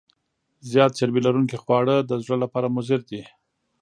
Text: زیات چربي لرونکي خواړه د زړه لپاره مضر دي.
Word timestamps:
زیات 0.71 0.91
چربي 0.97 1.21
لرونکي 1.25 1.57
خواړه 1.63 1.95
د 2.09 2.11
زړه 2.23 2.37
لپاره 2.43 2.67
مضر 2.77 2.99
دي. 3.09 3.21